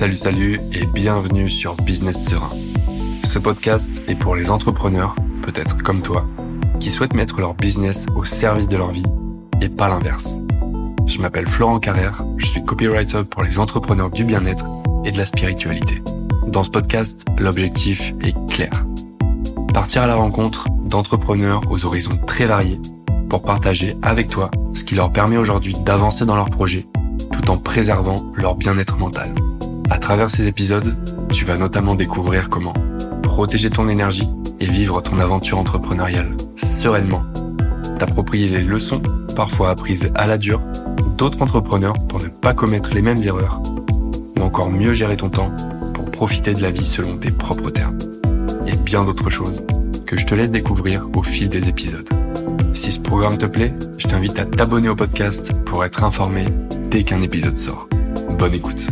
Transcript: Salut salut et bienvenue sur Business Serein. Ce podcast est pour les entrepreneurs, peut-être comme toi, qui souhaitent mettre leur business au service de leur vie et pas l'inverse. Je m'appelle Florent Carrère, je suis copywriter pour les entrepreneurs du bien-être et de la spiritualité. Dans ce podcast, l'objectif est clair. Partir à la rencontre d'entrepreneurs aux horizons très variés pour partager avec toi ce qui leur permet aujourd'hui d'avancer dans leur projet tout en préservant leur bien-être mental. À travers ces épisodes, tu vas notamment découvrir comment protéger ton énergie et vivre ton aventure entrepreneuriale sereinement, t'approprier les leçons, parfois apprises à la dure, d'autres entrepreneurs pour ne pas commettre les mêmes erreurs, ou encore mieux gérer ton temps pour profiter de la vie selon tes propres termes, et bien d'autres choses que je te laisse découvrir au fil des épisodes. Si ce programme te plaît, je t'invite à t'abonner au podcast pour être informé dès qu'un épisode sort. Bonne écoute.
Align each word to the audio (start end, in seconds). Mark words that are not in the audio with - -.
Salut 0.00 0.16
salut 0.16 0.58
et 0.72 0.86
bienvenue 0.86 1.50
sur 1.50 1.74
Business 1.76 2.24
Serein. 2.24 2.56
Ce 3.22 3.38
podcast 3.38 4.02
est 4.08 4.14
pour 4.14 4.34
les 4.34 4.50
entrepreneurs, 4.50 5.14
peut-être 5.42 5.82
comme 5.82 6.00
toi, 6.00 6.24
qui 6.80 6.90
souhaitent 6.90 7.12
mettre 7.12 7.38
leur 7.38 7.52
business 7.52 8.06
au 8.16 8.24
service 8.24 8.66
de 8.66 8.78
leur 8.78 8.92
vie 8.92 9.04
et 9.60 9.68
pas 9.68 9.90
l'inverse. 9.90 10.38
Je 11.04 11.20
m'appelle 11.20 11.46
Florent 11.46 11.80
Carrère, 11.80 12.24
je 12.38 12.46
suis 12.46 12.64
copywriter 12.64 13.24
pour 13.24 13.42
les 13.42 13.58
entrepreneurs 13.58 14.08
du 14.08 14.24
bien-être 14.24 14.64
et 15.04 15.12
de 15.12 15.18
la 15.18 15.26
spiritualité. 15.26 16.02
Dans 16.46 16.64
ce 16.64 16.70
podcast, 16.70 17.26
l'objectif 17.36 18.14
est 18.22 18.34
clair. 18.50 18.86
Partir 19.74 20.00
à 20.00 20.06
la 20.06 20.16
rencontre 20.16 20.64
d'entrepreneurs 20.82 21.60
aux 21.70 21.84
horizons 21.84 22.18
très 22.26 22.46
variés 22.46 22.80
pour 23.28 23.42
partager 23.42 23.98
avec 24.00 24.28
toi 24.28 24.50
ce 24.72 24.82
qui 24.82 24.94
leur 24.94 25.12
permet 25.12 25.36
aujourd'hui 25.36 25.74
d'avancer 25.74 26.24
dans 26.24 26.36
leur 26.36 26.48
projet 26.48 26.86
tout 27.34 27.50
en 27.50 27.58
préservant 27.58 28.32
leur 28.34 28.54
bien-être 28.54 28.96
mental. 28.96 29.34
À 29.90 29.98
travers 29.98 30.30
ces 30.30 30.46
épisodes, 30.46 30.96
tu 31.32 31.44
vas 31.44 31.58
notamment 31.58 31.94
découvrir 31.94 32.48
comment 32.48 32.74
protéger 33.22 33.70
ton 33.70 33.88
énergie 33.88 34.28
et 34.60 34.66
vivre 34.66 35.00
ton 35.02 35.18
aventure 35.18 35.58
entrepreneuriale 35.58 36.36
sereinement, 36.56 37.22
t'approprier 37.98 38.48
les 38.48 38.62
leçons, 38.62 39.02
parfois 39.34 39.70
apprises 39.70 40.10
à 40.14 40.26
la 40.26 40.38
dure, 40.38 40.62
d'autres 41.16 41.42
entrepreneurs 41.42 41.94
pour 42.08 42.20
ne 42.20 42.28
pas 42.28 42.54
commettre 42.54 42.94
les 42.94 43.02
mêmes 43.02 43.22
erreurs, 43.22 43.60
ou 44.38 44.42
encore 44.42 44.70
mieux 44.70 44.94
gérer 44.94 45.16
ton 45.16 45.28
temps 45.28 45.50
pour 45.94 46.10
profiter 46.10 46.54
de 46.54 46.62
la 46.62 46.70
vie 46.70 46.86
selon 46.86 47.16
tes 47.16 47.30
propres 47.30 47.70
termes, 47.70 47.98
et 48.66 48.76
bien 48.76 49.04
d'autres 49.04 49.30
choses 49.30 49.64
que 50.06 50.16
je 50.16 50.26
te 50.26 50.34
laisse 50.34 50.50
découvrir 50.50 51.06
au 51.14 51.22
fil 51.22 51.48
des 51.48 51.68
épisodes. 51.68 52.08
Si 52.74 52.92
ce 52.92 53.00
programme 53.00 53.38
te 53.38 53.46
plaît, 53.46 53.74
je 53.98 54.06
t'invite 54.08 54.38
à 54.38 54.44
t'abonner 54.44 54.88
au 54.88 54.96
podcast 54.96 55.52
pour 55.64 55.84
être 55.84 56.04
informé 56.04 56.44
dès 56.90 57.02
qu'un 57.02 57.20
épisode 57.20 57.58
sort. 57.58 57.88
Bonne 58.38 58.54
écoute. 58.54 58.88